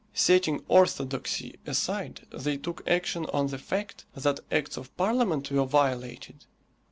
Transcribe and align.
Setting 0.15 0.63
orthodoxy 0.67 1.59
aside 1.67 2.21
they 2.31 2.57
took 2.57 2.81
action 2.87 3.27
on 3.27 3.45
the 3.45 3.59
fact 3.59 4.05
that 4.15 4.39
Acts 4.51 4.75
of 4.75 4.97
Parliament 4.97 5.51
were 5.51 5.63
violated. 5.63 6.47